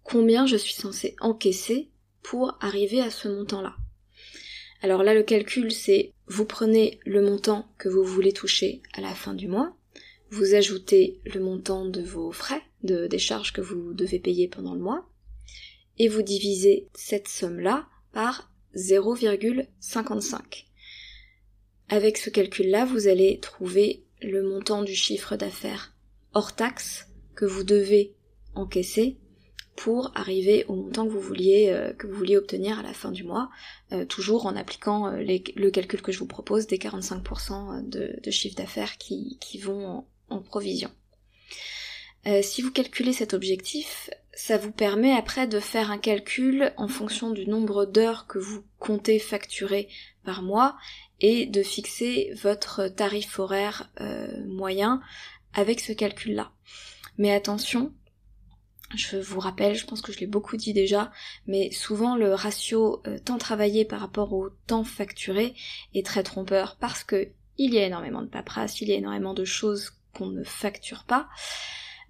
combien 0.03 0.45
je 0.45 0.55
suis 0.55 0.73
censé 0.73 1.15
encaisser 1.19 1.89
pour 2.23 2.57
arriver 2.61 3.01
à 3.01 3.09
ce 3.09 3.27
montant-là? 3.27 3.75
Alors 4.81 5.03
là, 5.03 5.13
le 5.13 5.23
calcul, 5.23 5.71
c'est 5.71 6.13
vous 6.29 6.45
prenez 6.45 6.99
le 7.05 7.21
montant 7.21 7.67
que 7.77 7.89
vous 7.89 8.03
voulez 8.03 8.31
toucher 8.31 8.81
à 8.93 9.01
la 9.01 9.13
fin 9.15 9.33
du 9.33 9.47
mois, 9.47 9.75
vous 10.29 10.53
ajoutez 10.53 11.19
le 11.25 11.39
montant 11.39 11.85
de 11.85 12.01
vos 12.01 12.31
frais, 12.31 12.61
de, 12.83 13.07
des 13.07 13.17
charges 13.17 13.51
que 13.51 13.61
vous 13.61 13.93
devez 13.93 14.19
payer 14.19 14.47
pendant 14.47 14.75
le 14.75 14.81
mois, 14.81 15.09
et 15.97 16.07
vous 16.07 16.21
divisez 16.21 16.87
cette 16.93 17.27
somme-là 17.27 17.87
par 18.13 18.51
0,55. 18.75 20.65
Avec 21.89 22.17
ce 22.17 22.29
calcul-là, 22.29 22.85
vous 22.85 23.07
allez 23.07 23.39
trouver 23.39 24.03
le 24.21 24.43
montant 24.43 24.83
du 24.83 24.93
chiffre 24.93 25.35
d'affaires 25.35 25.95
hors 26.33 26.55
taxe 26.55 27.07
que 27.33 27.45
vous 27.45 27.63
devez 27.63 28.13
encaisser 28.53 29.17
pour 29.79 30.11
arriver 30.13 30.65
au 30.67 30.75
montant 30.75 31.05
que 31.05 31.11
vous 31.11 31.21
vouliez, 31.21 31.69
euh, 31.69 31.93
que 31.93 32.05
vous 32.05 32.13
vouliez 32.13 32.35
obtenir 32.35 32.79
à 32.79 32.83
la 32.83 32.91
fin 32.91 33.11
du 33.11 33.23
mois, 33.23 33.49
euh, 33.93 34.03
toujours 34.03 34.45
en 34.45 34.57
appliquant 34.57 35.07
euh, 35.07 35.23
le 35.55 35.69
calcul 35.69 36.01
que 36.01 36.11
je 36.11 36.19
vous 36.19 36.27
propose 36.27 36.67
des 36.67 36.77
45% 36.77 37.87
de, 37.87 38.19
de 38.21 38.31
chiffre 38.31 38.57
d'affaires 38.57 38.97
qui, 38.97 39.37
qui, 39.39 39.57
vont 39.57 40.03
en, 40.29 40.41
provision. 40.41 40.91
si 42.41 42.61
vous 42.61 42.71
calculez 42.71 43.13
cet 43.13 43.33
objectif, 43.33 44.09
ça 44.33 44.57
vous 44.57 44.71
permet 44.71 45.13
après 45.13 45.47
de 45.47 45.61
faire 45.61 45.91
un 45.91 45.97
calcul 45.97 46.73
en 46.75 46.89
fonction 46.89 47.29
du 47.29 47.47
nombre 47.47 47.85
d'heures 47.85 48.27
que 48.27 48.37
vous 48.37 48.63
comptez 48.79 49.17
facturer 49.17 49.87
par 50.25 50.41
mois 50.41 50.75
et 51.21 51.45
de 51.45 51.63
fixer 51.63 52.33
votre 52.43 52.89
tarif 52.89 53.39
horaire 53.39 53.89
moyen 54.45 55.01
avec 55.53 55.79
ce 55.79 55.93
calcul-là. 55.93 56.51
Mais 57.17 57.33
attention, 57.33 57.93
je 58.95 59.17
vous 59.17 59.39
rappelle, 59.39 59.75
je 59.75 59.85
pense 59.85 60.01
que 60.01 60.11
je 60.11 60.19
l'ai 60.19 60.27
beaucoup 60.27 60.57
dit 60.57 60.73
déjà, 60.73 61.11
mais 61.47 61.71
souvent 61.71 62.15
le 62.15 62.33
ratio 62.33 63.01
euh, 63.07 63.19
temps 63.19 63.37
travaillé 63.37 63.85
par 63.85 63.99
rapport 63.99 64.33
au 64.33 64.49
temps 64.67 64.83
facturé 64.83 65.53
est 65.93 66.05
très 66.05 66.23
trompeur 66.23 66.77
parce 66.79 67.03
que 67.03 67.29
il 67.57 67.73
y 67.73 67.77
a 67.77 67.85
énormément 67.85 68.21
de 68.21 68.27
paperasse, 68.27 68.81
il 68.81 68.87
y 68.87 68.93
a 68.93 68.95
énormément 68.95 69.33
de 69.33 69.45
choses 69.45 69.91
qu'on 70.13 70.27
ne 70.27 70.43
facture 70.43 71.03
pas. 71.03 71.27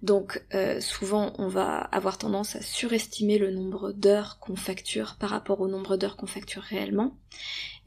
Donc 0.02 0.42
euh, 0.54 0.80
souvent 0.80 1.34
on 1.36 1.48
va 1.48 1.78
avoir 1.78 2.16
tendance 2.16 2.56
à 2.56 2.62
surestimer 2.62 3.36
le 3.36 3.50
nombre 3.50 3.92
d'heures 3.92 4.38
qu'on 4.38 4.56
facture 4.56 5.16
par 5.16 5.30
rapport 5.30 5.60
au 5.60 5.68
nombre 5.68 5.96
d'heures 5.98 6.16
qu'on 6.16 6.26
facture 6.26 6.62
réellement. 6.62 7.18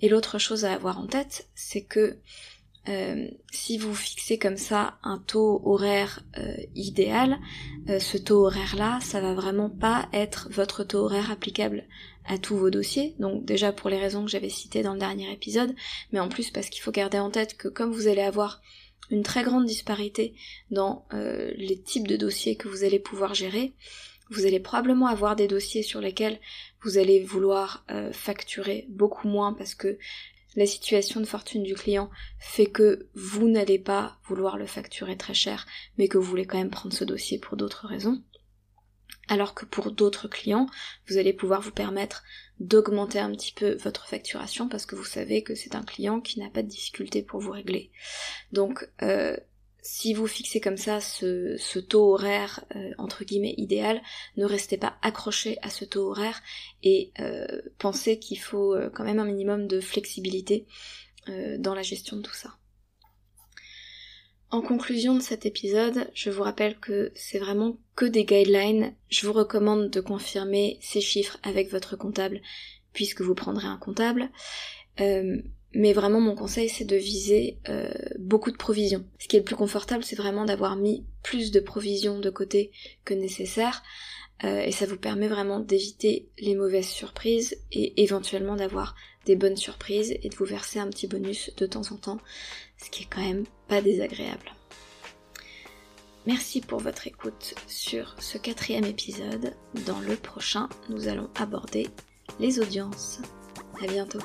Et 0.02 0.10
l'autre 0.10 0.38
chose 0.38 0.66
à 0.66 0.74
avoir 0.74 1.00
en 1.00 1.08
tête, 1.08 1.48
c'est 1.56 1.84
que 1.84 2.20
euh, 2.90 3.28
si 3.52 3.78
vous 3.78 3.96
fixez 3.96 4.38
comme 4.38 4.58
ça 4.58 4.98
un 5.04 5.18
taux 5.18 5.62
horaire 5.63 6.22
euh, 6.38 6.58
idéal, 6.75 7.40
euh, 7.90 8.00
ce 8.00 8.18
taux 8.18 8.46
horaire-là, 8.46 9.00
ça 9.02 9.22
va 9.22 9.34
vraiment 9.34 9.70
pas 9.70 10.10
être 10.12 10.50
votre 10.52 10.84
taux 10.84 11.06
horaire 11.06 11.32
applicable 11.32 11.86
à 12.26 12.38
tous 12.38 12.58
vos 12.58 12.69
dossiers. 12.69 13.15
Donc 13.19 13.46
déjà 13.46 13.72
pour 13.72 13.89
les 13.89 14.00
raisons 14.00 14.26
que 14.26 14.32
j'avais 14.32 14.50
citées 14.50 14.84
dans 14.84 14.93
le 14.93 15.00
dernier 15.00 15.32
épisode, 15.32 15.74
mais 16.12 16.19
en 16.19 16.28
plus 16.28 16.52
parce 16.52 16.69
qu'il 16.69 16.82
faut 16.82 16.91
garder 16.91 17.19
en 17.19 17.32
tête 17.32 17.56
que 17.56 17.69
comme 17.69 17.91
vous 17.91 18.08
allez 18.08 18.22
avoir 18.22 18.62
une 19.10 19.24
très 19.24 19.43
grande 19.43 19.65
disparité 19.65 20.34
dans 20.72 21.06
les 21.12 21.80
types 21.82 22.08
de 22.08 22.15
dossiers 22.15 22.56
que 22.56 22.69
vous 22.69 22.86
allez 22.86 23.00
pouvoir 23.00 23.34
gérer, 23.34 23.74
vous 24.30 24.46
allez 24.46 24.62
probablement 24.62 25.08
avoir 25.08 25.36
des 25.36 25.48
dossiers 25.48 25.84
sur 25.84 26.00
lesquels 26.00 26.39
vous 26.82 26.98
allez 26.98 27.22
vouloir 27.22 27.86
facturer 28.13 28.88
beaucoup 28.89 29.28
moins 29.28 29.54
parce 29.54 29.76
que 29.76 30.00
la 30.56 30.66
situation 30.66 31.20
de 31.20 31.26
fortune 31.26 31.63
du 31.63 31.76
client 31.76 32.10
fait 32.39 32.68
que 32.68 33.08
vous 33.13 33.48
n'allez 33.48 33.80
pas 33.80 34.18
vouloir 34.26 34.58
le 34.58 34.66
facturer 34.66 35.18
très 35.18 35.34
cher, 35.34 35.66
mais 35.98 36.08
que 36.08 36.18
vous 36.18 36.30
voulez 36.30 36.46
quand 36.46 36.58
même 36.58 36.70
prendre 36.70 36.96
ce 36.96 37.04
dossier 37.04 37.39
pour 37.39 37.58
d'autres 37.58 37.88
raisons. 37.88 38.22
Alors 39.30 39.54
que 39.54 39.66
pour 39.66 39.92
d'autres 39.92 40.28
clients, 40.28 40.68
vous 41.08 41.18
allez 41.18 41.34
pouvoir 41.34 41.62
vous 41.62 41.72
permettre 41.72 42.24
d'augmenter 42.60 43.20
un 43.20 43.32
petit 43.32 43.54
peu 43.54 43.76
votre 43.76 44.06
facturation 44.08 44.68
parce 44.68 44.86
que 44.86 44.96
vous 44.96 45.06
savez 45.06 45.44
que 45.44 45.56
c'est 45.56 45.76
un 45.76 45.84
client 45.84 46.20
qui 46.20 46.39
n'a 46.39 46.50
pas 46.50 46.62
de 46.62 46.68
difficulté 46.68 47.24
pour 47.24 47.39
vous 47.39 47.52
régler. 47.52 47.92
Donc 48.52 48.89
euh, 49.02 49.38
si 49.86 50.13
vous 50.13 50.28
fixez 50.28 50.62
comme 50.62 50.78
ça 50.78 51.02
ce, 51.02 51.80
taux 51.80 52.13
horaire 52.13 52.63
euh, 52.76 52.91
entre 52.98 53.26
guillemets 53.26 53.54
idéal, 53.58 54.02
ne 54.38 54.46
restez 54.46 54.78
pas 54.78 54.98
accroché 55.02 55.58
à 55.62 55.69
ce 55.69 55.84
taux 55.84 56.10
horaire 56.10 56.41
et 56.84 57.12
euh, 57.19 57.62
pensez 57.80 58.17
qu'il 58.17 58.39
faut 58.39 58.74
euh, 58.74 58.89
quand 58.89 59.04
même 59.04 59.19
un 59.19 59.26
minimum 59.26 59.67
de 59.67 59.80
flexibilité 59.82 60.65
dans 61.58 61.74
la 61.74 61.84
gestion 61.84 62.17
de 62.17 62.22
tout 62.22 62.34
ça. 62.34 62.58
En 64.50 64.62
conclusion 64.62 65.15
de 65.15 65.22
cet 65.22 65.46
épisode, 65.46 66.12
je 66.13 66.30
vous 66.30 66.43
rappelle 66.43 66.78
que 66.78 67.13
c'est 67.15 67.39
vraiment 67.39 67.78
que 67.96 68.04
des 68.04 68.26
guidelines. 68.26 68.93
Je 69.08 69.26
vous 69.26 69.32
recommande 69.32 69.89
de 69.89 70.02
confirmer 70.02 70.80
ces 70.82 71.00
chiffres 71.00 71.39
avec 71.41 71.72
votre 71.72 71.96
comptable 71.96 72.41
puisque 72.91 73.22
vous 73.22 73.36
prendrez 73.36 73.67
un 73.67 73.78
comptable. 73.78 74.30
Mais 75.74 75.94
vraiment, 75.94 76.22
mon 76.22 76.36
conseil, 76.36 76.70
c'est 76.70 76.86
de 76.86 76.96
viser 76.96 77.58
euh, 77.68 77.92
beaucoup 78.20 78.52
de 78.52 78.58
provisions. 78.58 79.06
Ce 79.18 79.28
qui 79.28 79.36
est 79.36 79.40
le 79.40 79.46
plus 79.46 79.56
confortable, 79.56 80.04
c'est 80.04 80.16
vraiment 80.16 80.46
d'avoir 80.46 80.76
mis 80.76 81.06
plus 81.24 81.52
de 81.52 81.60
provisions 81.60 82.20
de 82.20 82.30
côté 82.30 82.72
que 83.06 83.14
nécessaire. 83.14 83.82
Euh, 84.44 84.62
et 84.62 84.72
ça 84.72 84.86
vous 84.86 84.98
permet 84.98 85.28
vraiment 85.28 85.60
d'éviter 85.60 86.28
les 86.38 86.56
mauvaises 86.56 86.88
surprises 86.88 87.58
et 87.72 88.04
éventuellement 88.04 88.56
d'avoir 88.56 88.96
des 89.26 89.36
bonnes 89.36 89.56
surprises 89.58 90.16
et 90.22 90.30
de 90.30 90.36
vous 90.36 90.46
verser 90.46 90.80
un 90.80 90.90
petit 90.90 91.08
bonus 91.08 91.52
de 91.56 91.66
temps 91.66 91.92
en 91.92 91.96
temps, 91.96 92.20
ce 92.78 92.90
qui 92.90 93.04
est 93.04 93.08
quand 93.10 93.22
même 93.22 93.46
pas 93.68 93.82
désagréable. 93.82 94.52
Merci 96.26 96.62
pour 96.62 96.80
votre 96.80 97.08
écoute 97.08 97.54
sur 97.68 98.16
ce 98.20 98.38
quatrième 98.38 98.86
épisode. 98.86 99.54
Dans 99.86 100.00
le 100.00 100.16
prochain, 100.16 100.70
nous 100.90 101.08
allons 101.08 101.30
aborder 101.36 101.88
les 102.40 102.60
audiences. 102.60 103.20
À 103.82 103.88
bientôt. 103.88 104.20